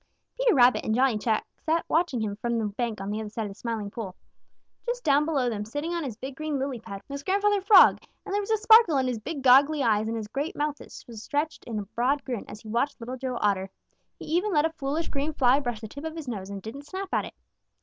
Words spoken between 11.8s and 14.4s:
broad grin as he watched Little Joe Otter. He